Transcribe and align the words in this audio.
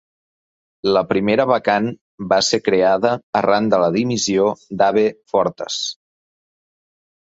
La 0.95 1.03
primera 1.11 1.45
vacant 1.51 1.91
va 2.33 2.41
ser 2.49 2.61
creada 2.69 3.13
arran 3.43 3.71
de 3.75 3.83
la 3.87 3.93
dimissió 4.01 4.51
d'Abe 4.83 5.09
Fortas. 5.37 5.83